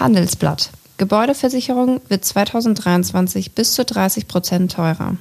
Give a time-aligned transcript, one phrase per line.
[0.00, 0.70] Handelsblatt.
[0.96, 5.18] Gebäudeversicherung wird 2023 bis zu 30 Prozent teurer.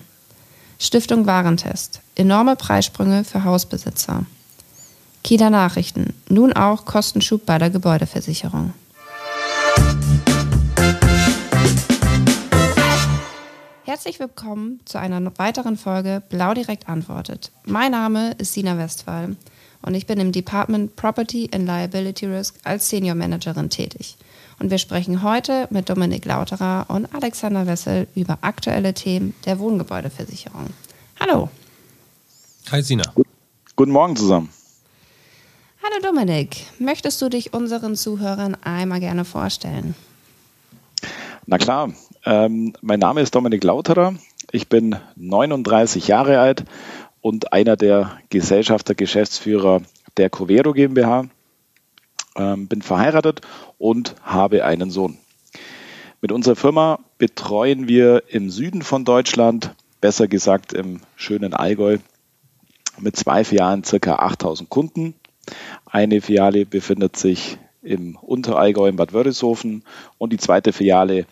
[0.80, 2.00] Stiftung Warentest.
[2.16, 4.26] Enorme Preissprünge für Hausbesitzer.
[5.22, 6.14] Kieler Nachrichten.
[6.30, 8.74] Nun auch Kostenschub bei der Gebäudeversicherung.
[13.84, 17.52] Herzlich willkommen zu einer weiteren Folge Blau direkt antwortet.
[17.66, 19.36] Mein Name ist Sina Westphal
[19.82, 24.16] und ich bin im Department Property and Liability Risk als Senior Managerin tätig.
[24.60, 30.68] Und wir sprechen heute mit Dominik Lauterer und Alexander Wessel über aktuelle Themen der Wohngebäudeversicherung.
[31.20, 31.50] Hallo.
[32.72, 33.04] Hi Sina.
[33.78, 34.50] Guten Morgen zusammen.
[35.82, 39.96] Hallo Dominik, möchtest du dich unseren Zuhörern einmal gerne vorstellen?
[41.46, 41.94] Na klar,
[42.26, 44.16] ähm, mein Name ist Dominik Lauterer.
[44.52, 46.66] Ich bin 39 Jahre alt
[47.22, 49.82] und einer der Gesellschafter, Geschäftsführer
[50.18, 51.26] der Covero GmbH.
[52.40, 53.42] Ähm, bin verheiratet
[53.78, 55.18] und habe einen Sohn.
[56.22, 61.98] Mit unserer Firma betreuen wir im Süden von Deutschland, besser gesagt im schönen Allgäu,
[62.98, 64.16] mit zwei Filialen ca.
[64.16, 65.16] 8000 Kunden.
[65.86, 69.84] Eine Filiale befindet sich im Unterallgäu in Bad Wörishofen
[70.18, 71.26] und die zweite Filiale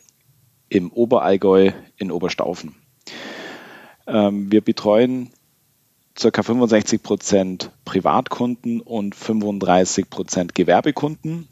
[0.68, 2.76] im Oberallgäu in Oberstaufen.
[4.08, 5.30] Ähm, wir betreuen
[6.20, 6.44] ca.
[6.44, 11.48] 65 Prozent Privatkunden und 35 Prozent Gewerbekunden.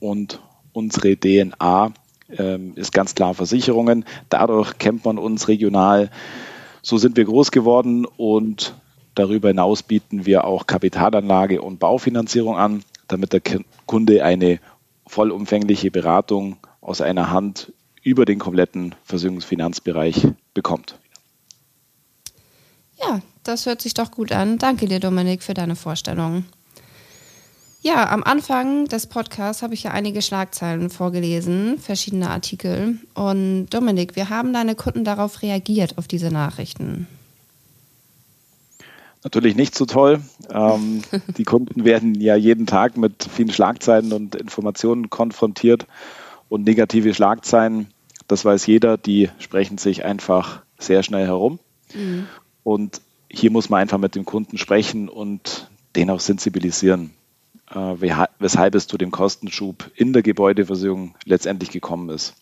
[0.00, 0.40] Und
[0.72, 1.92] unsere DNA
[2.36, 4.04] ähm, ist ganz klar Versicherungen.
[4.28, 6.10] Dadurch kennt man uns regional.
[6.82, 8.74] So sind wir groß geworden und
[9.14, 13.42] darüber hinaus bieten wir auch Kapitalanlage und Baufinanzierung an, damit der
[13.86, 14.60] Kunde eine
[15.06, 20.98] vollumfängliche Beratung aus einer Hand über den kompletten Versicherungsfinanzbereich bekommt.
[23.00, 24.58] Ja, das hört sich doch gut an.
[24.58, 26.44] Danke dir, Dominik, für deine Vorstellung.
[27.80, 32.98] Ja, am Anfang des Podcasts habe ich ja einige Schlagzeilen vorgelesen, verschiedene Artikel.
[33.14, 37.06] Und Dominik, wir haben deine Kunden darauf reagiert, auf diese Nachrichten.
[39.24, 40.20] Natürlich nicht so toll.
[40.50, 41.02] Ähm,
[41.38, 45.86] die Kunden werden ja jeden Tag mit vielen Schlagzeilen und Informationen konfrontiert.
[46.48, 47.88] Und negative Schlagzeilen,
[48.26, 51.58] das weiß jeder, die sprechen sich einfach sehr schnell herum.
[51.94, 52.26] Mhm.
[52.64, 57.12] Und hier muss man einfach mit dem Kunden sprechen und den auch sensibilisieren,
[57.70, 57.96] äh,
[58.38, 62.34] weshalb es zu dem Kostenschub in der Gebäudeversicherung letztendlich gekommen ist.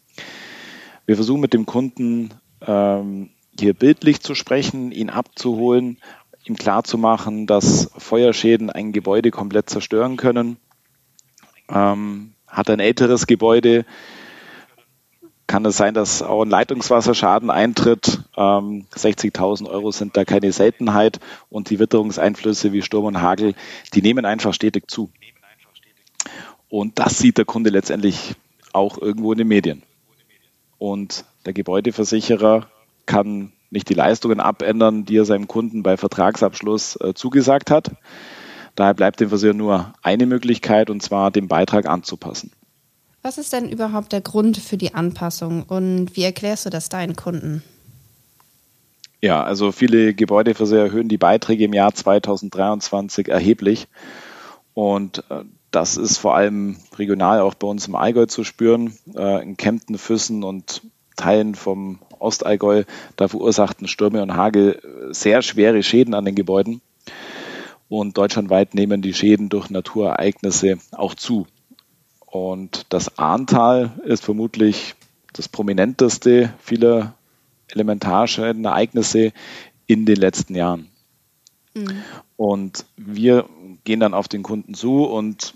[1.06, 2.30] Wir versuchen mit dem Kunden
[2.66, 5.98] ähm, hier bildlich zu sprechen, ihn abzuholen,
[6.44, 10.56] ihm klarzumachen, dass Feuerschäden ein Gebäude komplett zerstören können.
[11.68, 13.84] Ähm, hat ein älteres Gebäude,
[15.46, 18.20] kann es sein, dass auch ein Leitungswasserschaden eintritt.
[18.36, 21.20] Ähm, 60.000 Euro sind da keine Seltenheit
[21.50, 23.54] und die Witterungseinflüsse wie Sturm und Hagel,
[23.94, 25.10] die nehmen einfach stetig zu.
[26.68, 28.34] Und das sieht der Kunde letztendlich
[28.72, 29.82] auch irgendwo in den Medien.
[30.78, 32.68] Und der Gebäudeversicherer
[33.06, 37.92] kann nicht die Leistungen abändern, die er seinem Kunden bei Vertragsabschluss äh, zugesagt hat.
[38.74, 42.52] Daher bleibt dem Versicherer nur eine Möglichkeit, und zwar den Beitrag anzupassen.
[43.26, 47.16] Was ist denn überhaupt der Grund für die Anpassung und wie erklärst du das deinen
[47.16, 47.64] Kunden?
[49.20, 53.88] Ja, also viele Gebäudeversicherer erhöhen die Beiträge im Jahr 2023 erheblich.
[54.74, 55.42] Und äh,
[55.72, 58.96] das ist vor allem regional auch bei uns im Allgäu zu spüren.
[59.16, 60.82] Äh, in Kempten, Füssen und
[61.16, 62.84] Teilen vom Ostallgäu,
[63.16, 66.80] da verursachten Stürme und Hagel sehr schwere Schäden an den Gebäuden.
[67.88, 71.48] Und deutschlandweit nehmen die Schäden durch Naturereignisse auch zu.
[72.36, 74.94] Und das Ahrntal ist vermutlich
[75.32, 77.14] das prominenteste vieler
[77.68, 79.32] Elementarschäden-Ereignisse
[79.86, 80.88] in den letzten Jahren.
[81.74, 82.02] Mhm.
[82.36, 83.46] Und wir
[83.84, 85.54] gehen dann auf den Kunden zu und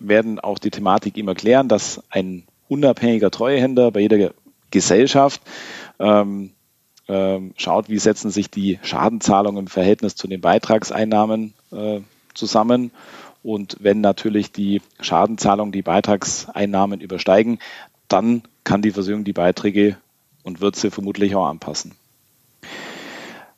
[0.00, 4.32] werden auch die Thematik ihm erklären, dass ein unabhängiger Treuhänder bei jeder
[4.72, 5.40] Gesellschaft
[6.00, 6.50] ähm,
[7.06, 12.00] ähm, schaut, wie setzen sich die Schadenzahlungen im Verhältnis zu den Beitragseinnahmen äh,
[12.34, 12.90] zusammen
[13.42, 17.58] und wenn natürlich die Schadenzahlungen die Beitragseinnahmen übersteigen,
[18.08, 19.96] dann kann die Versicherung die Beiträge
[20.42, 21.92] und wird sie vermutlich auch anpassen.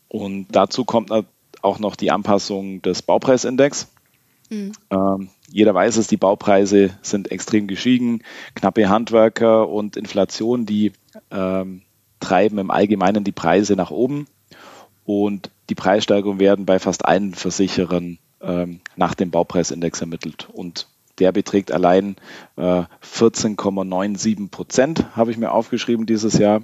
[0.09, 1.11] Und dazu kommt
[1.63, 3.89] auch noch die Anpassung des Baupreisindex.
[4.51, 4.73] Mhm.
[4.91, 8.23] Ähm, jeder weiß es, die Baupreise sind extrem gestiegen.
[8.55, 10.93] Knappe Handwerker und Inflation, die
[11.31, 11.83] ähm,
[12.21, 14.27] treiben im Allgemeinen die Preise nach oben.
[15.05, 18.19] Und die Preissteigerungen werden bei fast allen Versicherern
[18.97, 20.49] nach dem Baupreisindex ermittelt.
[20.53, 22.17] Und der beträgt allein
[22.57, 26.63] äh, 14,97 Prozent, habe ich mir aufgeschrieben dieses Jahr.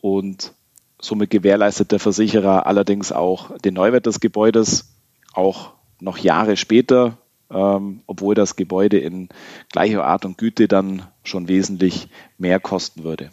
[0.00, 0.52] Und
[1.00, 4.94] somit gewährleistet der Versicherer allerdings auch den Neuwert des Gebäudes
[5.34, 7.18] auch noch Jahre später
[7.50, 9.28] ähm, obwohl das Gebäude in
[9.70, 13.30] gleicher Art und Güte dann schon wesentlich mehr kosten würde.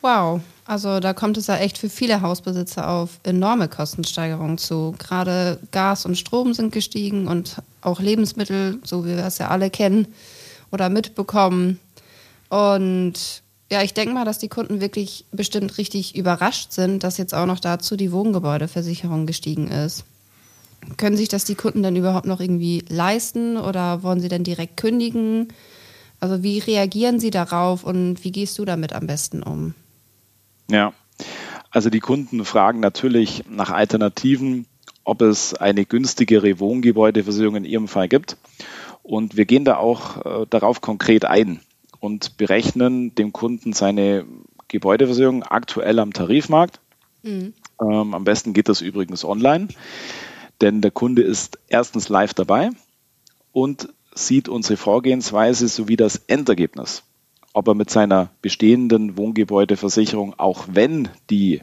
[0.00, 0.40] Wow,
[0.72, 4.94] also da kommt es ja echt für viele Hausbesitzer auf enorme Kostensteigerungen zu.
[4.98, 9.68] Gerade Gas und Strom sind gestiegen und auch Lebensmittel, so wie wir es ja alle
[9.68, 10.06] kennen
[10.70, 11.78] oder mitbekommen.
[12.48, 17.34] Und ja, ich denke mal, dass die Kunden wirklich bestimmt richtig überrascht sind, dass jetzt
[17.34, 20.04] auch noch dazu die Wohngebäudeversicherung gestiegen ist.
[20.96, 24.78] Können sich das die Kunden denn überhaupt noch irgendwie leisten oder wollen sie denn direkt
[24.78, 25.48] kündigen?
[26.18, 29.74] Also wie reagieren sie darauf und wie gehst du damit am besten um?
[30.70, 30.92] Ja,
[31.70, 34.66] also die Kunden fragen natürlich nach Alternativen,
[35.04, 38.36] ob es eine günstigere Wohngebäudeversicherung in ihrem Fall gibt.
[39.02, 41.60] Und wir gehen da auch äh, darauf konkret ein
[41.98, 44.24] und berechnen dem Kunden seine
[44.68, 46.80] Gebäudeversicherung aktuell am Tarifmarkt.
[47.22, 47.54] Mhm.
[47.80, 49.68] Ähm, am besten geht das übrigens online,
[50.60, 52.70] denn der Kunde ist erstens live dabei
[53.50, 57.02] und sieht unsere Vorgehensweise sowie das Endergebnis
[57.52, 61.62] ob er mit seiner bestehenden Wohngebäudeversicherung, auch wenn die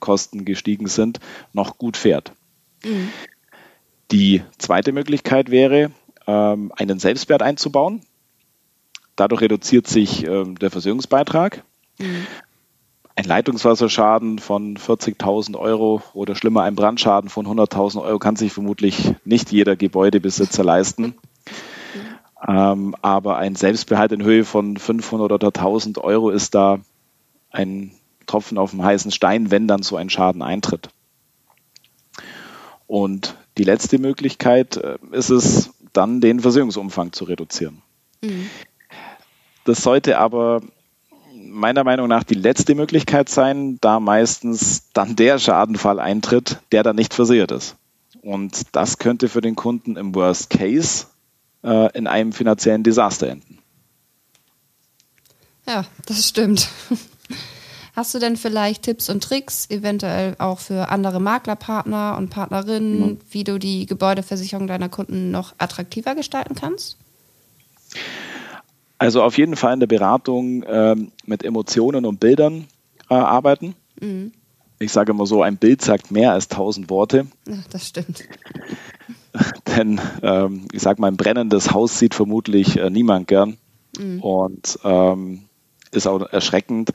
[0.00, 1.20] Kosten gestiegen sind,
[1.52, 2.32] noch gut fährt.
[2.84, 3.08] Mhm.
[4.10, 5.90] Die zweite Möglichkeit wäre,
[6.26, 8.00] ähm, einen Selbstwert einzubauen.
[9.16, 11.64] Dadurch reduziert sich ähm, der Versicherungsbeitrag.
[11.98, 12.26] Mhm.
[13.16, 19.12] Ein Leitungswasserschaden von 40.000 Euro oder schlimmer ein Brandschaden von 100.000 Euro kann sich vermutlich
[19.24, 21.16] nicht jeder Gebäudebesitzer leisten.
[22.46, 26.78] Ähm, aber ein Selbstbehalt in Höhe von 500 oder 1000 Euro ist da
[27.50, 27.92] ein
[28.26, 30.90] Tropfen auf dem heißen Stein, wenn dann so ein Schaden eintritt.
[32.86, 37.82] Und die letzte Möglichkeit äh, ist es, dann den Versicherungsumfang zu reduzieren.
[38.22, 38.48] Mhm.
[39.64, 40.60] Das sollte aber
[41.34, 46.96] meiner Meinung nach die letzte Möglichkeit sein, da meistens dann der Schadenfall eintritt, der dann
[46.96, 47.76] nicht versichert ist.
[48.22, 51.06] Und das könnte für den Kunden im Worst Case
[51.62, 53.58] äh, in einem finanziellen Desaster enden.
[55.66, 56.68] Ja, das stimmt.
[57.94, 63.18] Hast du denn vielleicht Tipps und Tricks, eventuell auch für andere Maklerpartner und Partnerinnen, mhm.
[63.30, 66.96] wie du die Gebäudeversicherung deiner Kunden noch attraktiver gestalten kannst?
[68.98, 72.66] Also auf jeden Fall in der Beratung ähm, mit Emotionen und Bildern
[73.10, 73.74] äh, arbeiten.
[74.00, 74.32] Mhm.
[74.78, 77.26] Ich sage immer so, ein Bild sagt mehr als tausend Worte.
[77.48, 78.24] Ja, das stimmt.
[79.76, 83.56] Denn ähm, ich sage mal, ein brennendes Haus sieht vermutlich äh, niemand gern
[83.98, 84.20] mhm.
[84.20, 85.44] und ähm,
[85.90, 86.90] ist auch erschreckend.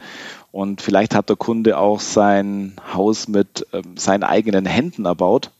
[0.51, 5.51] Und vielleicht hat der Kunde auch sein Haus mit ähm, seinen eigenen Händen erbaut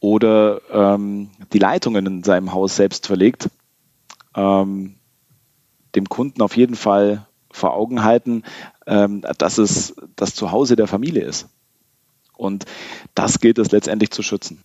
[0.00, 3.50] oder ähm, die Leitungen in seinem Haus selbst verlegt.
[4.36, 4.94] Ähm,
[5.94, 8.44] dem Kunden auf jeden Fall vor Augen halten,
[8.86, 11.48] ähm, dass es das Zuhause der Familie ist.
[12.36, 12.66] Und
[13.14, 14.62] das gilt es letztendlich zu schützen.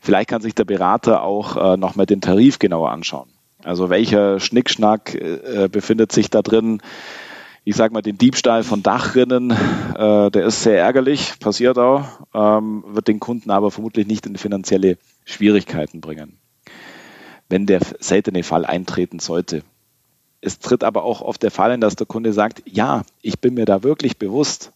[0.00, 3.28] Vielleicht kann sich der Berater auch äh, nochmal den Tarif genauer anschauen.
[3.62, 6.82] Also welcher Schnickschnack äh, befindet sich da drin?
[7.64, 12.04] Ich sage mal, den Diebstahl von Dachrinnen, äh, der ist sehr ärgerlich, passiert auch,
[12.34, 16.36] ähm, wird den Kunden aber vermutlich nicht in finanzielle Schwierigkeiten bringen,
[17.48, 19.62] wenn der seltene Fall eintreten sollte.
[20.42, 23.54] Es tritt aber auch oft der Fall ein, dass der Kunde sagt, ja, ich bin
[23.54, 24.72] mir da wirklich bewusst,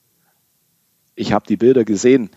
[1.15, 2.31] ich habe die Bilder gesehen,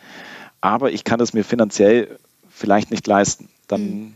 [0.59, 2.19] aber ich kann es mir finanziell
[2.61, 3.49] vielleicht nicht leisten.
[3.67, 4.13] Dann mhm.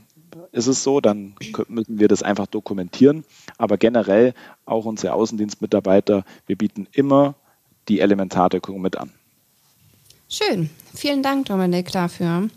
[0.51, 1.35] ist es so, dann
[1.67, 3.25] müssen wir das einfach dokumentieren.
[3.57, 4.33] Aber generell
[4.65, 7.35] auch unsere Außendienstmitarbeiter, wir bieten immer
[7.89, 9.11] die Elementardeckung mit an.
[10.29, 10.69] Schön.
[10.93, 12.49] Vielen Dank, Dominik, dafür.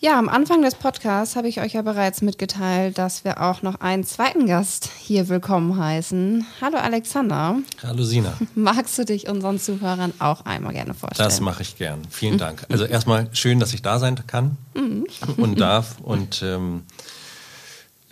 [0.00, 3.80] Ja, am Anfang des Podcasts habe ich euch ja bereits mitgeteilt, dass wir auch noch
[3.80, 6.46] einen zweiten Gast hier willkommen heißen.
[6.60, 7.56] Hallo Alexander.
[7.82, 8.38] Hallo Sina.
[8.54, 11.28] Magst du dich unseren Zuhörern auch einmal gerne vorstellen?
[11.28, 12.02] Das mache ich gern.
[12.10, 12.64] Vielen Dank.
[12.68, 15.04] Also erstmal schön, dass ich da sein kann mhm.
[15.36, 16.84] und darf und ähm,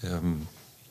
[0.03, 0.49] ähm,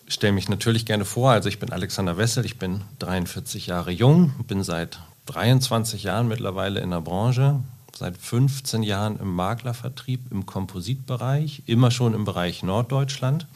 [0.07, 1.31] stelle mich natürlich gerne vor.
[1.31, 6.79] Also ich bin Alexander Wessel, ich bin 43 Jahre jung, bin seit 23 Jahren mittlerweile
[6.79, 7.59] in der Branche,
[7.97, 13.47] seit 15 Jahren im Maklervertrieb im Kompositbereich, immer schon im Bereich Norddeutschland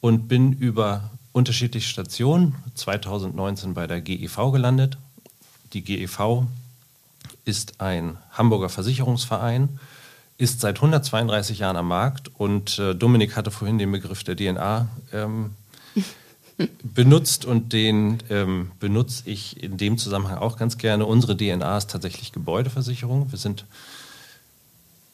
[0.00, 4.98] und bin über unterschiedliche Stationen 2019 bei der GEV gelandet.
[5.72, 6.44] Die GEV
[7.44, 9.78] ist ein Hamburger Versicherungsverein,
[10.38, 14.88] ist seit 132 Jahren am Markt und äh, Dominik hatte vorhin den Begriff der DNA
[15.12, 15.54] ähm,
[16.82, 21.06] benutzt und den ähm, benutze ich in dem Zusammenhang auch ganz gerne.
[21.06, 23.30] Unsere DNA ist tatsächlich Gebäudeversicherung.
[23.30, 23.64] Wir sind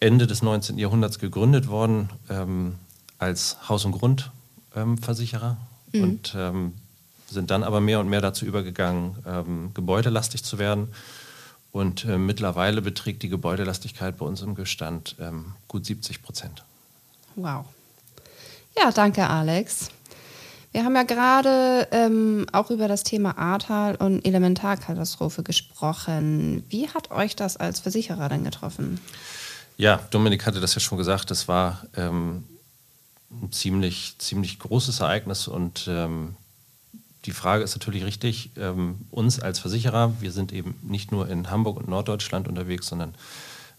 [0.00, 0.78] Ende des 19.
[0.78, 2.74] Jahrhunderts gegründet worden ähm,
[3.18, 5.56] als Haus- und Grundversicherer
[5.92, 6.08] ähm, mhm.
[6.08, 6.72] und ähm,
[7.28, 10.88] sind dann aber mehr und mehr dazu übergegangen, ähm, gebäudelastig zu werden.
[11.72, 16.64] Und äh, mittlerweile beträgt die Gebäudelastigkeit bei uns im Gestand ähm, gut 70 Prozent.
[17.34, 17.66] Wow.
[18.78, 19.90] Ja, danke, Alex.
[20.76, 26.64] Wir haben ja gerade ähm, auch über das Thema Ahrtal und Elementarkatastrophe gesprochen.
[26.68, 29.00] Wie hat euch das als Versicherer denn getroffen?
[29.78, 31.30] Ja, Dominik hatte das ja schon gesagt.
[31.30, 32.44] Das war ähm,
[33.30, 36.36] ein ziemlich, ziemlich großes Ereignis und ähm,
[37.24, 38.50] die Frage ist natürlich richtig.
[38.58, 43.14] Ähm, uns als Versicherer, wir sind eben nicht nur in Hamburg und Norddeutschland unterwegs, sondern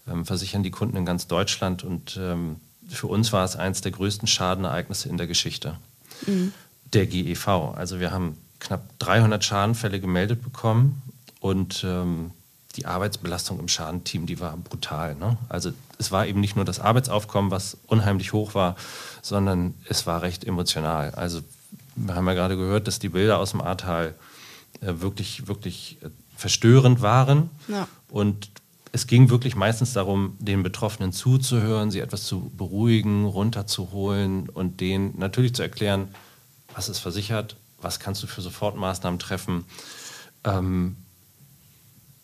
[0.08, 2.56] ähm, versichern die Kunden in ganz Deutschland und ähm,
[2.88, 5.78] für uns war es eines der größten Schadenereignisse in der Geschichte.
[6.26, 6.52] Mhm
[6.92, 7.48] der GEV.
[7.48, 11.02] Also wir haben knapp 300 Schadenfälle gemeldet bekommen
[11.40, 12.32] und ähm,
[12.76, 15.14] die Arbeitsbelastung im Schadenteam, die war brutal.
[15.14, 15.36] Ne?
[15.48, 18.76] Also es war eben nicht nur das Arbeitsaufkommen, was unheimlich hoch war,
[19.22, 21.10] sondern es war recht emotional.
[21.12, 21.40] Also
[21.96, 24.14] wir haben ja gerade gehört, dass die Bilder aus dem Ahrtal
[24.80, 27.50] äh, wirklich, wirklich äh, verstörend waren.
[27.66, 27.88] Ja.
[28.10, 28.50] Und
[28.92, 35.18] es ging wirklich meistens darum, den Betroffenen zuzuhören, sie etwas zu beruhigen, runterzuholen und denen
[35.18, 36.08] natürlich zu erklären,
[36.78, 39.64] was ist versichert, was kannst du für Sofortmaßnahmen treffen
[40.44, 40.96] ähm,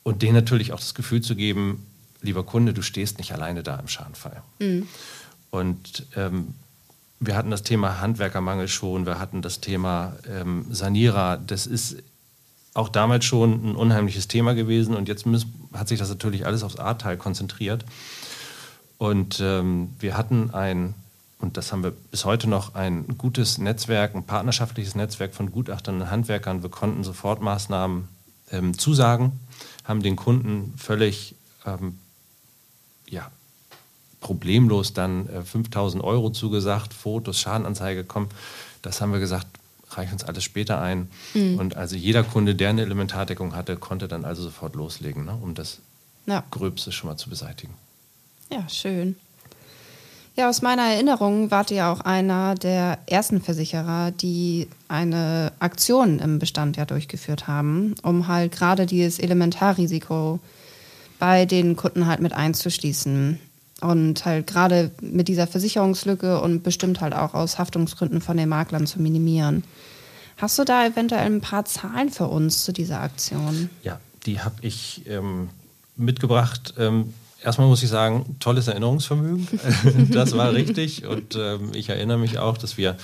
[0.04, 1.84] und denen natürlich auch das Gefühl zu geben,
[2.22, 4.44] lieber Kunde, du stehst nicht alleine da im Schadenfall.
[4.60, 4.86] Mhm.
[5.50, 6.54] Und ähm,
[7.18, 11.36] wir hatten das Thema Handwerkermangel schon, wir hatten das Thema ähm, Sanierer.
[11.44, 11.96] Das ist
[12.74, 16.62] auch damals schon ein unheimliches Thema gewesen und jetzt müssen, hat sich das natürlich alles
[16.62, 17.84] aufs A-Teil konzentriert.
[18.98, 20.94] Und ähm, wir hatten ein
[21.38, 26.00] und das haben wir bis heute noch, ein gutes Netzwerk, ein partnerschaftliches Netzwerk von Gutachtern
[26.00, 26.62] und Handwerkern.
[26.62, 28.08] Wir konnten Sofortmaßnahmen
[28.50, 29.32] ähm, zusagen,
[29.84, 31.34] haben den Kunden völlig
[31.66, 31.98] ähm,
[33.08, 33.30] ja,
[34.20, 38.30] problemlos dann äh, 5000 Euro zugesagt, Fotos, Schadenanzeige kommen.
[38.82, 39.46] Das haben wir gesagt,
[39.90, 41.10] reich uns alles später ein.
[41.34, 41.58] Mhm.
[41.58, 45.54] Und also jeder Kunde, der eine Elementardeckung hatte, konnte dann also sofort loslegen, ne, um
[45.54, 45.78] das
[46.26, 46.42] ja.
[46.50, 47.74] Gröbste schon mal zu beseitigen.
[48.50, 49.16] Ja, schön.
[50.36, 56.40] Ja, aus meiner Erinnerung wart ihr auch einer der ersten Versicherer, die eine Aktion im
[56.40, 60.40] Bestand ja durchgeführt haben, um halt gerade dieses Elementarrisiko
[61.20, 63.38] bei den Kunden halt mit einzuschließen.
[63.80, 68.86] Und halt gerade mit dieser Versicherungslücke und bestimmt halt auch aus Haftungsgründen von den Maklern
[68.86, 69.62] zu minimieren.
[70.36, 73.68] Hast du da eventuell ein paar Zahlen für uns zu dieser Aktion?
[73.82, 75.50] Ja, die habe ich ähm,
[75.96, 76.74] mitgebracht.
[76.78, 77.12] Ähm,
[77.44, 79.46] erstmal muss ich sagen, tolles Erinnerungsvermögen.
[80.10, 81.06] das war richtig.
[81.06, 82.96] Und ähm, ich erinnere mich auch, dass wir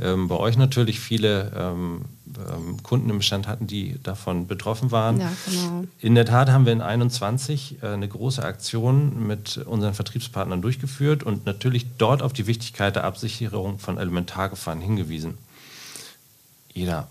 [0.00, 5.20] ähm, bei euch natürlich viele ähm, ähm Kunden im Bestand hatten, die davon betroffen waren.
[5.20, 5.84] Ja, genau.
[6.00, 11.22] In der Tat haben wir in 21 äh, eine große Aktion mit unseren Vertriebspartnern durchgeführt
[11.22, 15.38] und natürlich dort auf die Wichtigkeit der Absicherung von Elementargefahren hingewiesen.
[16.72, 17.08] Jeder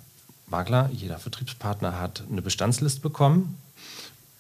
[0.48, 3.58] Makler, jeder Vertriebspartner hat eine Bestandsliste bekommen,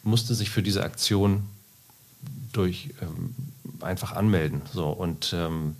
[0.03, 1.44] musste sich für diese Aktion
[2.53, 3.36] durch ähm,
[3.81, 4.62] einfach anmelden.
[4.74, 5.75] So, und ähm,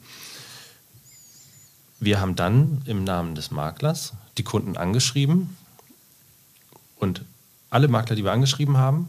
[2.00, 5.56] wir haben dann im Namen des Maklers die Kunden angeschrieben
[6.98, 7.22] und
[7.70, 9.08] alle Makler, die wir angeschrieben haben,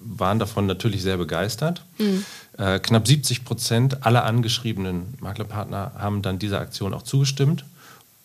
[0.00, 1.84] waren davon natürlich sehr begeistert.
[1.98, 2.24] Mhm.
[2.58, 7.64] Äh, knapp 70 Prozent aller angeschriebenen Maklerpartner haben dann dieser Aktion auch zugestimmt.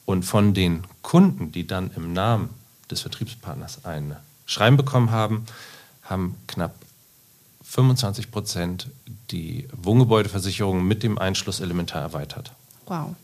[0.05, 2.49] Und von den Kunden, die dann im Namen
[2.89, 5.45] des Vertriebspartners ein Schreiben bekommen haben,
[6.03, 6.75] haben knapp
[7.63, 8.89] 25 Prozent
[9.31, 12.51] die Wohngebäudeversicherung mit dem Einschluss elementar erweitert.
[12.85, 13.15] Wow.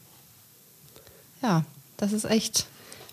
[1.41, 1.65] Ja,
[1.97, 2.65] das ist echt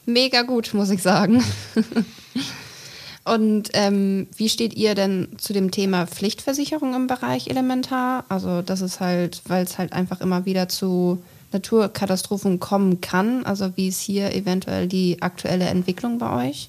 [0.06, 1.42] mega gut, muss ich sagen.
[3.24, 8.24] Und ähm, wie steht ihr denn zu dem Thema Pflichtversicherung im Bereich Elementar?
[8.28, 13.46] Also das ist halt, weil es halt einfach immer wieder zu Naturkatastrophen kommen kann.
[13.46, 16.68] Also wie ist hier eventuell die aktuelle Entwicklung bei euch?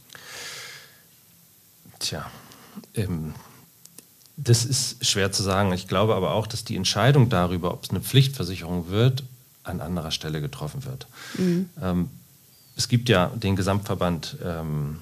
[1.99, 2.25] Tja,
[2.93, 3.33] ähm,
[4.37, 5.71] das ist schwer zu sagen.
[5.73, 9.23] Ich glaube aber auch, dass die Entscheidung darüber, ob es eine Pflichtversicherung wird,
[9.63, 11.07] an anderer Stelle getroffen wird.
[11.37, 11.69] Mhm.
[11.81, 12.09] Ähm,
[12.75, 14.99] es gibt ja den Gesamtverband ähm,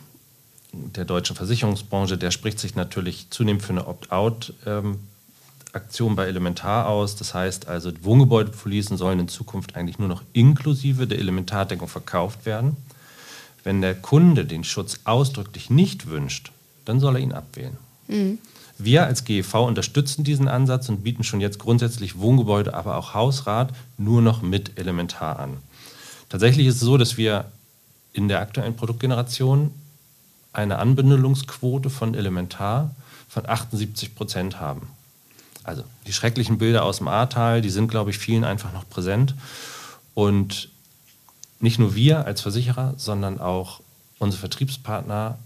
[0.71, 7.15] der deutschen Versicherungsbranche, der spricht sich natürlich zunehmend für eine Opt-out-Aktion ähm, bei Elementar aus.
[7.15, 12.77] Das heißt also, Wohngebäudepolicen sollen in Zukunft eigentlich nur noch inklusive der Elementardeckung verkauft werden.
[13.63, 16.51] Wenn der Kunde den Schutz ausdrücklich nicht wünscht,
[16.85, 17.77] dann soll er ihn abwählen.
[18.07, 18.39] Mhm.
[18.77, 23.73] Wir als GEV unterstützen diesen Ansatz und bieten schon jetzt grundsätzlich Wohngebäude, aber auch Hausrat
[23.97, 25.57] nur noch mit Elementar an.
[26.29, 27.45] Tatsächlich ist es so, dass wir
[28.13, 29.71] in der aktuellen Produktgeneration
[30.51, 32.95] eine Anbündelungsquote von Elementar
[33.27, 34.87] von 78 Prozent haben.
[35.63, 39.33] Also die schrecklichen Bilder aus dem Ahrtal, die sind, glaube ich, vielen einfach noch präsent.
[40.13, 40.69] Und
[41.59, 43.79] nicht nur wir als Versicherer, sondern auch
[44.19, 45.37] unsere Vertriebspartner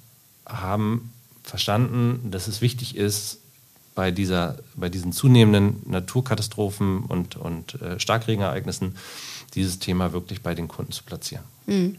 [0.46, 1.14] haben
[1.48, 3.40] verstanden, dass es wichtig ist,
[3.96, 8.96] bei, dieser, bei diesen zunehmenden Naturkatastrophen und, und äh, Starkregenereignissen
[9.56, 11.44] dieses Thema wirklich bei den Kunden zu platzieren.
[11.66, 11.98] Mhm.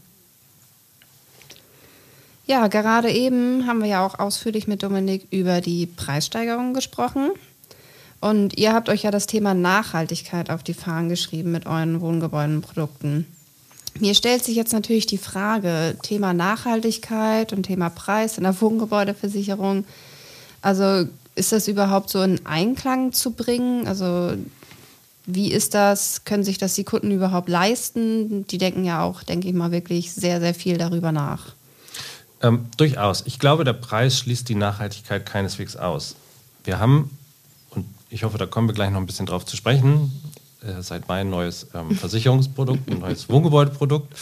[2.46, 7.30] Ja, gerade eben haben wir ja auch ausführlich mit Dominik über die Preissteigerung gesprochen.
[8.20, 13.26] Und ihr habt euch ja das Thema Nachhaltigkeit auf die Fahnen geschrieben mit euren Wohngebäudenprodukten.
[14.00, 19.84] Mir stellt sich jetzt natürlich die Frage, Thema Nachhaltigkeit und Thema Preis in der Wohngebäudeversicherung.
[20.62, 23.86] Also ist das überhaupt so in Einklang zu bringen?
[23.86, 24.32] Also
[25.26, 26.24] wie ist das?
[26.24, 28.46] Können sich das die Kunden überhaupt leisten?
[28.46, 31.52] Die denken ja auch, denke ich mal, wirklich sehr, sehr viel darüber nach.
[32.40, 33.24] Ähm, durchaus.
[33.26, 36.14] Ich glaube, der Preis schließt die Nachhaltigkeit keineswegs aus.
[36.64, 37.10] Wir haben,
[37.70, 40.12] und ich hoffe, da kommen wir gleich noch ein bisschen drauf zu sprechen,
[40.62, 44.14] äh, seit Mai ein neues ähm, Versicherungsprodukt, ein neues Wohngebäudeprodukt.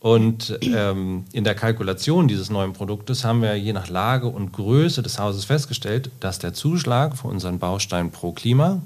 [0.00, 5.00] Und ähm, in der Kalkulation dieses neuen Produktes haben wir je nach Lage und Größe
[5.00, 8.82] des Hauses festgestellt, dass der Zuschlag für unseren Baustein pro Klima,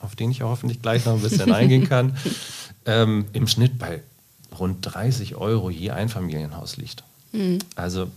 [0.00, 2.16] auf den ich auch hoffentlich gleich noch ein bisschen eingehen kann,
[2.84, 4.02] ähm, im Schnitt bei
[4.58, 7.04] rund 30 Euro je Einfamilienhaus liegt.
[7.30, 7.60] Mhm.
[7.76, 8.08] Also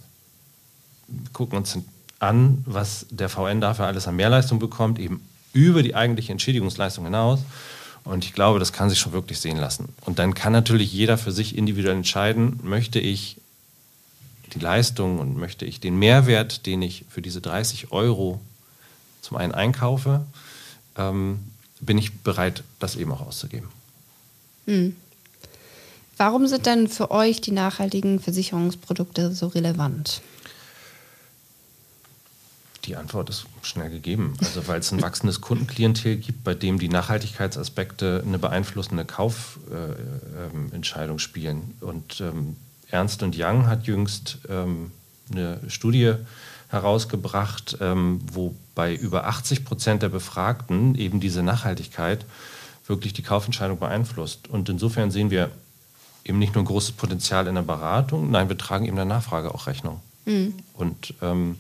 [1.07, 1.77] wir gucken uns
[2.17, 5.21] an, was der VN dafür alles an Mehrleistung bekommt, eben
[5.53, 7.39] über die eigentliche Entschädigungsleistung hinaus.
[8.03, 9.89] Und ich glaube, das kann sich schon wirklich sehen lassen.
[10.01, 13.38] Und dann kann natürlich jeder für sich individuell entscheiden, möchte ich
[14.53, 18.41] die Leistung und möchte ich den Mehrwert, den ich für diese 30 Euro
[19.22, 20.25] zum einen einkaufe,
[20.98, 21.39] ähm,
[21.79, 23.69] bin ich bereit, das eben auch auszugeben.
[24.65, 24.95] Hm.
[26.17, 30.22] Warum sind denn für euch die nachhaltigen Versicherungsprodukte so relevant?
[32.85, 34.33] Die Antwort ist schnell gegeben.
[34.39, 41.19] Also weil es ein wachsendes Kundenklientel gibt, bei dem die Nachhaltigkeitsaspekte eine beeinflussende Kaufentscheidung äh,
[41.19, 41.75] spielen.
[41.79, 42.57] Und ähm,
[42.89, 44.91] Ernst und Young hat jüngst ähm,
[45.31, 46.15] eine Studie
[46.69, 52.25] herausgebracht, ähm, wo bei über 80 Prozent der Befragten eben diese Nachhaltigkeit
[52.87, 54.49] wirklich die Kaufentscheidung beeinflusst.
[54.49, 55.51] Und insofern sehen wir
[56.25, 59.53] eben nicht nur ein großes Potenzial in der Beratung, nein, wir tragen eben der Nachfrage
[59.53, 60.01] auch Rechnung.
[60.25, 60.55] Mhm.
[60.74, 61.57] Und ähm,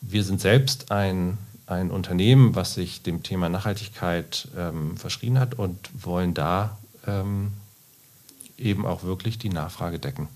[0.00, 5.90] wir sind selbst ein, ein Unternehmen, was sich dem Thema Nachhaltigkeit ähm, verschrien hat und
[5.94, 7.52] wollen da ähm,
[8.58, 10.28] eben auch wirklich die Nachfrage decken.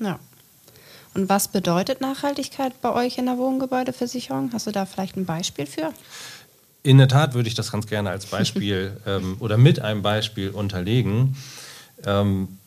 [0.00, 0.18] Ja.
[1.14, 4.50] Und was bedeutet Nachhaltigkeit bei euch in der Wohngebäudeversicherung?
[4.52, 5.92] Hast du da vielleicht ein Beispiel für?
[6.82, 10.50] In der Tat würde ich das ganz gerne als Beispiel ähm, oder mit einem Beispiel
[10.50, 11.36] unterlegen.
[12.04, 12.58] Ähm,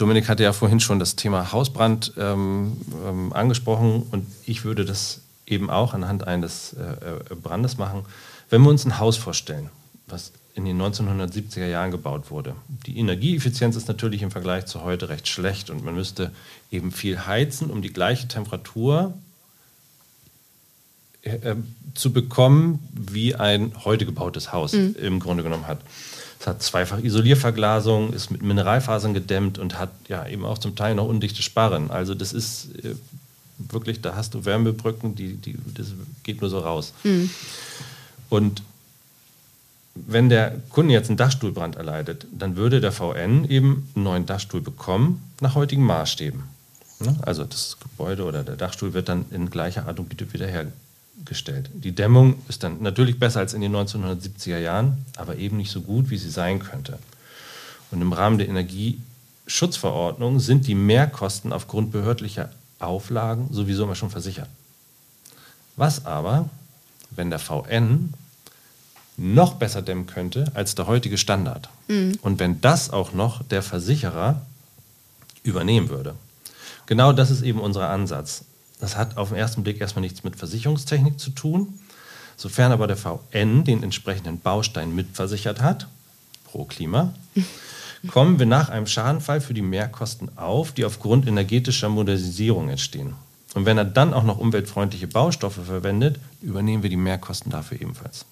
[0.00, 5.20] Dominik hatte ja vorhin schon das Thema Hausbrand ähm, ähm, angesprochen und ich würde das
[5.46, 8.04] eben auch anhand eines äh, äh Brandes machen.
[8.48, 9.68] Wenn wir uns ein Haus vorstellen,
[10.06, 12.54] was in den 1970er Jahren gebaut wurde.
[12.86, 16.32] Die Energieeffizienz ist natürlich im Vergleich zu heute recht schlecht und man müsste
[16.70, 19.14] eben viel heizen, um die gleiche Temperatur
[21.22, 21.56] äh, äh
[21.94, 24.94] zu bekommen, wie ein heute gebautes Haus mhm.
[25.00, 25.80] im Grunde genommen hat.
[26.40, 30.94] Es hat zweifach Isolierverglasung, ist mit Mineralfasern gedämmt und hat ja eben auch zum Teil
[30.94, 31.90] noch undichte Sparren.
[31.90, 32.94] Also das ist äh,
[33.58, 35.88] wirklich, da hast du Wärmebrücken, die, die, das
[36.22, 36.94] geht nur so raus.
[37.04, 37.28] Mhm.
[38.30, 38.62] Und
[39.94, 44.62] wenn der Kunde jetzt einen Dachstuhlbrand erleidet, dann würde der VN eben einen neuen Dachstuhl
[44.62, 46.42] bekommen nach heutigen Maßstäben.
[47.00, 47.16] Ne?
[47.20, 50.72] Also das Gebäude oder der Dachstuhl wird dann in gleicher Art und Güte wiederhergestellt
[51.24, 51.70] gestellt.
[51.74, 55.80] Die Dämmung ist dann natürlich besser als in den 1970er Jahren, aber eben nicht so
[55.80, 56.98] gut, wie sie sein könnte.
[57.90, 64.48] Und im Rahmen der Energieschutzverordnung sind die Mehrkosten aufgrund behördlicher Auflagen sowieso immer schon versichert.
[65.76, 66.48] Was aber,
[67.10, 68.14] wenn der VN
[69.16, 71.68] noch besser dämmen könnte als der heutige Standard?
[71.88, 72.18] Mhm.
[72.22, 74.40] Und wenn das auch noch der Versicherer
[75.42, 76.14] übernehmen würde?
[76.86, 78.44] Genau das ist eben unser Ansatz.
[78.80, 81.78] Das hat auf den ersten Blick erstmal nichts mit Versicherungstechnik zu tun.
[82.36, 85.88] Sofern aber der VN den entsprechenden Baustein mitversichert hat,
[86.44, 87.12] pro Klima,
[88.08, 93.14] kommen wir nach einem Schadenfall für die Mehrkosten auf, die aufgrund energetischer Modernisierung entstehen.
[93.54, 98.24] Und wenn er dann auch noch umweltfreundliche Baustoffe verwendet, übernehmen wir die Mehrkosten dafür ebenfalls.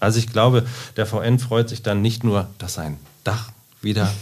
[0.00, 3.52] Also ich glaube, der VN freut sich dann nicht nur, dass sein Dach
[3.82, 4.12] wieder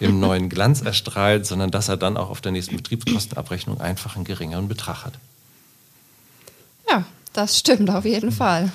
[0.00, 4.24] im neuen Glanz erstrahlt, sondern dass er dann auch auf der nächsten Betriebskostenabrechnung einfach einen
[4.24, 5.14] geringeren Betrag hat.
[6.88, 8.72] Ja, das stimmt auf jeden Fall.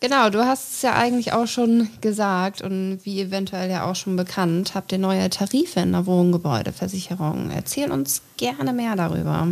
[0.00, 4.14] Genau, du hast es ja eigentlich auch schon gesagt und wie eventuell ja auch schon
[4.14, 7.50] bekannt, habt ihr neue Tarife in der Wohngebäudeversicherung.
[7.50, 9.48] Erzähl uns gerne mehr darüber.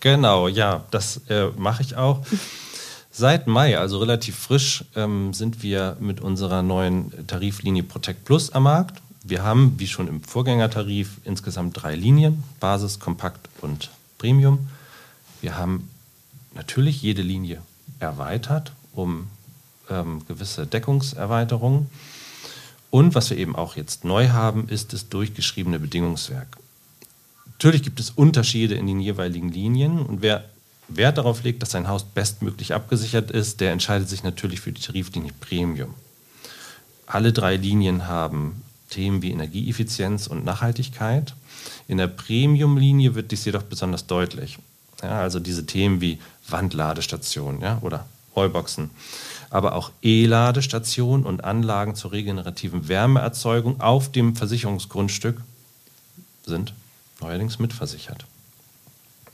[0.00, 2.20] Genau, ja, das äh, mache ich auch.
[3.10, 8.64] Seit Mai, also relativ frisch, ähm, sind wir mit unserer neuen Tariflinie Protect Plus am
[8.64, 9.02] Markt.
[9.24, 14.68] Wir haben, wie schon im Vorgängertarif, insgesamt drei Linien, Basis, Kompakt und Premium.
[15.40, 15.88] Wir haben
[16.54, 17.62] natürlich jede Linie
[18.00, 19.28] erweitert um
[19.90, 21.88] ähm, gewisse Deckungserweiterungen.
[22.90, 26.58] Und was wir eben auch jetzt neu haben, ist das durchgeschriebene Bedingungswerk.
[27.46, 30.44] Natürlich gibt es Unterschiede in den jeweiligen Linien und wer
[30.88, 34.82] Wert darauf legt, dass sein Haus bestmöglich abgesichert ist, der entscheidet sich natürlich für die
[34.82, 35.94] Tariflinie Premium.
[37.06, 41.34] Alle drei Linien haben Themen wie Energieeffizienz und Nachhaltigkeit.
[41.88, 44.58] In der Premium-Linie wird dies jedoch besonders deutlich.
[45.02, 48.90] Ja, also diese Themen wie Wandladestationen ja, oder Wallboxen,
[49.50, 55.40] aber auch E-Ladestationen und Anlagen zur regenerativen Wärmeerzeugung auf dem Versicherungsgrundstück
[56.46, 56.72] sind
[57.20, 58.24] neuerdings mitversichert.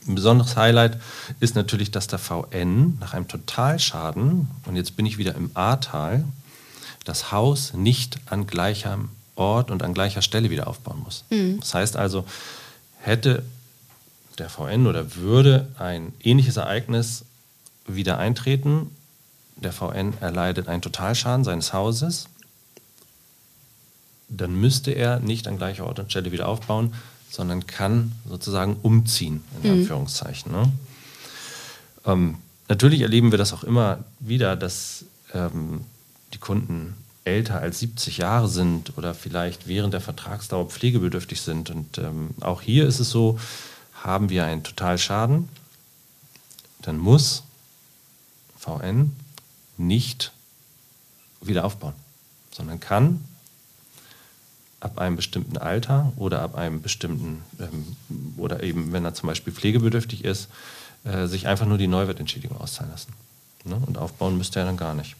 [0.07, 0.99] Ein besonderes Highlight
[1.39, 6.23] ist natürlich, dass der VN nach einem Totalschaden, und jetzt bin ich wieder im Ahrtal,
[7.05, 11.23] das Haus nicht an gleichem Ort und an gleicher Stelle wieder aufbauen muss.
[11.29, 11.59] Mhm.
[11.59, 12.25] Das heißt also,
[12.99, 13.43] hätte
[14.37, 17.25] der VN oder würde ein ähnliches Ereignis
[17.87, 18.91] wieder eintreten,
[19.55, 22.27] der VN erleidet einen Totalschaden seines Hauses,
[24.29, 26.93] dann müsste er nicht an gleicher Ort und Stelle wieder aufbauen,
[27.29, 29.79] sondern kann sozusagen umziehen, in mhm.
[29.79, 30.51] Anführungszeichen.
[30.51, 30.71] Ne?
[32.05, 32.35] Ähm,
[32.67, 35.81] natürlich erleben wir das auch immer wieder, dass ähm,
[36.33, 36.95] die Kunden
[37.29, 41.69] älter als 70 Jahre sind oder vielleicht während der Vertragsdauer pflegebedürftig sind.
[41.69, 43.39] Und ähm, auch hier ist es so,
[44.03, 45.49] haben wir einen Totalschaden,
[46.81, 47.43] dann muss
[48.57, 49.15] VN
[49.77, 50.31] nicht
[51.41, 51.93] wieder aufbauen,
[52.51, 53.23] sondern kann
[54.79, 57.95] ab einem bestimmten Alter oder ab einem bestimmten, ähm,
[58.37, 60.49] oder eben wenn er zum Beispiel pflegebedürftig ist,
[61.03, 63.13] äh, sich einfach nur die Neuwertentschädigung auszahlen lassen.
[63.65, 63.81] Ne?
[63.85, 65.15] Und aufbauen müsste er dann gar nicht.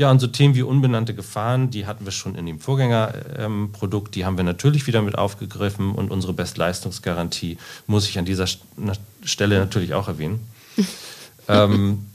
[0.00, 4.12] Ja, und so Themen wie unbenannte Gefahren, die hatten wir schon in dem Vorgängerprodukt, ähm,
[4.12, 8.46] die haben wir natürlich wieder mit aufgegriffen und unsere Bestleistungsgarantie muss ich an dieser
[9.24, 10.40] Stelle natürlich auch erwähnen.
[11.48, 12.06] ähm,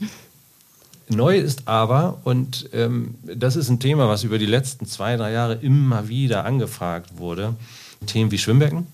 [1.08, 5.30] Neu ist aber, und ähm, das ist ein Thema, was über die letzten zwei, drei
[5.30, 7.54] Jahre immer wieder angefragt wurde,
[8.06, 8.88] Themen wie Schwimmbecken,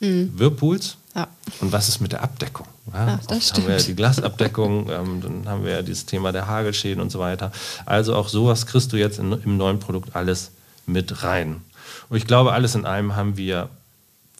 [0.00, 0.32] mhm.
[0.34, 1.28] Whirlpools ja.
[1.60, 2.66] und was ist mit der Abdeckung?
[2.92, 6.32] Ja, ja, das haben wir ja die Glasabdeckung, ähm, dann haben wir ja dieses Thema
[6.32, 7.52] der Hagelschäden und so weiter.
[7.86, 10.50] Also auch sowas kriegst du jetzt in, im neuen Produkt alles
[10.86, 11.62] mit rein.
[12.08, 13.68] Und ich glaube, alles in allem haben wir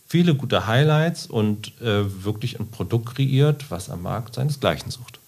[0.07, 5.19] viele gute Highlights und äh, wirklich ein Produkt kreiert, was am Markt seinesgleichen sucht.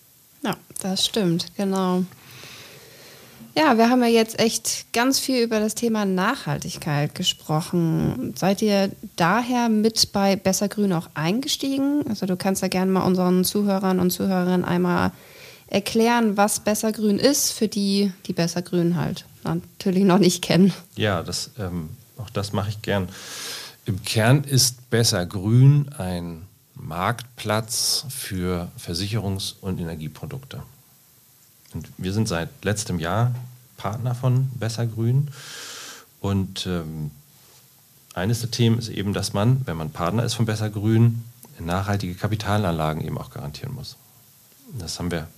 [0.42, 2.04] Ja, das stimmt, genau.
[3.56, 8.32] Ja, wir haben ja jetzt echt ganz viel über das Thema Nachhaltigkeit gesprochen.
[8.36, 12.04] Seid ihr daher mit bei Besser Grün auch eingestiegen?
[12.08, 15.12] Also du kannst ja gerne mal unseren Zuhörern und Zuhörerinnen einmal
[15.66, 20.72] erklären, was Besser Grün ist, für die, die Besser Grün halt natürlich noch nicht kennen.
[20.96, 23.08] Ja, das, ähm, auch das mache ich gern.
[23.84, 26.42] Im Kern ist Besser Grün ein
[26.74, 30.62] Marktplatz für Versicherungs- und Energieprodukte.
[31.72, 33.34] Und wir sind seit letztem Jahr
[33.76, 35.28] Partner von Besser Grün.
[36.20, 37.10] Und ähm,
[38.14, 41.24] eines der Themen ist eben, dass man, wenn man Partner ist von Besser Grün,
[41.60, 43.96] nachhaltige Kapitalanlagen eben auch garantieren muss.
[44.78, 45.28] Das haben wir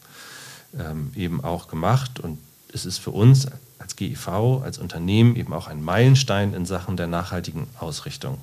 [0.79, 2.39] ähm, eben auch gemacht und
[2.73, 7.07] es ist für uns als GIV, als Unternehmen eben auch ein Meilenstein in Sachen der
[7.07, 8.39] nachhaltigen Ausrichtung.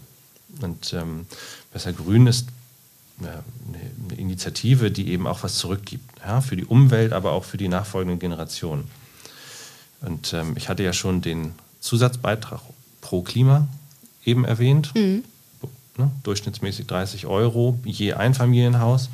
[0.62, 1.26] Und ähm,
[1.72, 2.48] Besser Grün ist
[3.22, 7.68] eine Initiative, die eben auch was zurückgibt, ja, für die Umwelt, aber auch für die
[7.68, 8.90] nachfolgenden Generationen.
[10.02, 12.62] Und ähm, ich hatte ja schon den Zusatzbeitrag
[13.02, 13.68] pro Klima
[14.26, 15.24] eben erwähnt, mhm.
[15.98, 19.10] ne, durchschnittsmäßig 30 Euro je Einfamilienhaus.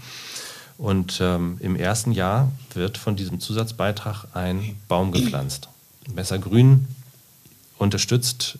[0.78, 5.70] Und ähm, im ersten Jahr wird von diesem Zusatzbeitrag ein Baum gepflanzt.
[6.14, 6.88] Besser Grün
[7.78, 8.60] unterstützt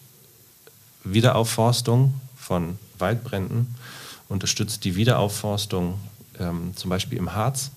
[1.04, 3.76] Wiederaufforstung von Waldbränden
[4.30, 6.00] unterstützt die Wiederaufforstung
[6.40, 7.72] ähm, zum Beispiel im Harz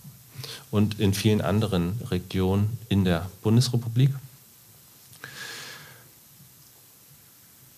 [0.70, 4.14] und in vielen anderen Regionen in der Bundesrepublik.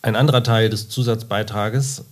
[0.02, 2.04] Ein anderer Teil des Zusatzbeitrages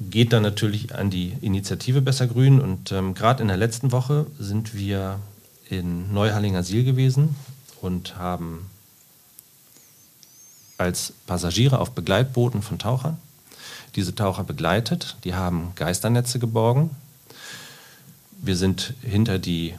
[0.00, 4.26] geht dann natürlich an die Initiative Besser Grün und ähm, gerade in der letzten Woche
[4.38, 5.18] sind wir
[5.68, 7.34] in Neuhallinger Siel gewesen
[7.80, 8.70] und haben
[10.76, 13.18] als Passagiere auf Begleitbooten von Tauchern
[13.96, 15.16] diese Taucher begleitet.
[15.24, 16.90] Die haben Geisternetze geborgen.
[18.40, 19.74] Wir sind hinter die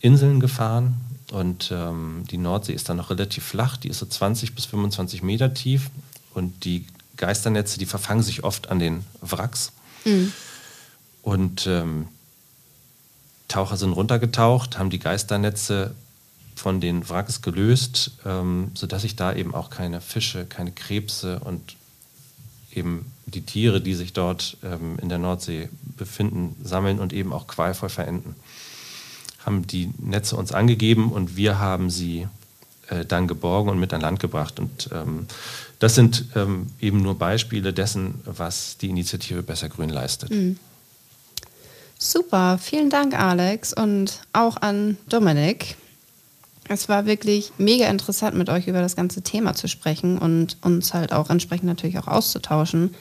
[0.00, 0.94] Inseln gefahren
[1.32, 3.76] und ähm, die Nordsee ist dann noch relativ flach.
[3.76, 5.90] Die ist so 20 bis 25 Meter tief
[6.34, 6.86] und die
[7.16, 9.72] Geisternetze, die verfangen sich oft an den Wracks.
[10.04, 10.32] Mhm.
[11.22, 12.08] Und ähm,
[13.48, 15.94] Taucher sind runtergetaucht, haben die Geisternetze
[16.54, 21.75] von den Wracks gelöst, ähm, sodass sich da eben auch keine Fische, keine Krebse und
[22.76, 27.46] eben die Tiere, die sich dort ähm, in der Nordsee befinden, sammeln und eben auch
[27.46, 28.36] qualvoll verenden.
[29.44, 32.26] haben die Netze uns angegeben und wir haben sie
[32.88, 34.60] äh, dann geborgen und mit an Land gebracht.
[34.60, 35.26] Und ähm,
[35.78, 40.30] das sind ähm, eben nur Beispiele dessen, was die Initiative Besser Grün leistet.
[40.30, 40.58] Mhm.
[41.98, 45.76] Super, vielen Dank, Alex, und auch an Dominik.
[46.68, 50.94] Es war wirklich mega interessant, mit euch über das ganze Thema zu sprechen und uns
[50.94, 52.94] halt auch entsprechend natürlich auch auszutauschen.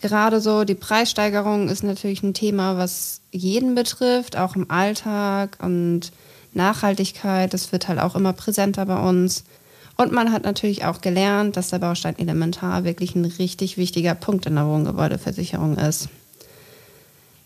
[0.00, 6.12] Gerade so die Preissteigerung ist natürlich ein Thema, was jeden betrifft, auch im Alltag und
[6.52, 9.44] Nachhaltigkeit, das wird halt auch immer präsenter bei uns.
[9.96, 14.46] Und man hat natürlich auch gelernt, dass der Baustein Elementar wirklich ein richtig wichtiger Punkt
[14.46, 16.08] in der Wohngebäudeversicherung ist.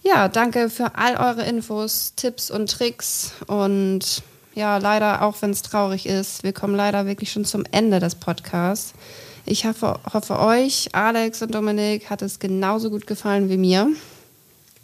[0.02, 3.32] Ja, danke für all eure Infos, Tipps und Tricks.
[3.46, 4.22] Und
[4.54, 8.14] ja, leider, auch wenn es traurig ist, wir kommen leider wirklich schon zum Ende des
[8.14, 8.92] Podcasts.
[9.44, 13.88] Ich hoffe, hoffe, euch, Alex und Dominik, hat es genauso gut gefallen wie mir.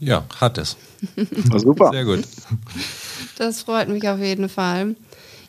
[0.01, 0.77] Ja, hat es.
[1.17, 1.91] War super.
[1.91, 2.25] Sehr gut.
[3.37, 4.97] Das freut mich auf jeden Fall.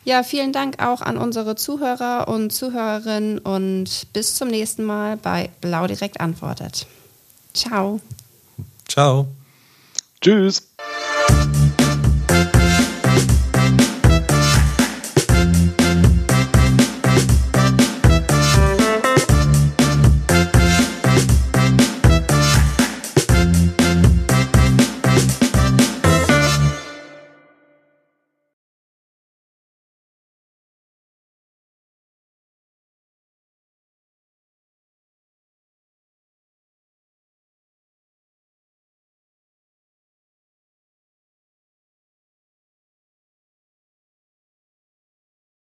[0.04, 5.50] Ja, vielen Dank auch an unsere Zuhörer und Zuhörerinnen und bis zum nächsten Mal bei
[5.60, 6.86] Blau direkt antwortet.
[7.52, 8.00] Ciao.
[8.88, 9.28] Ciao.
[10.20, 10.69] Tschüss.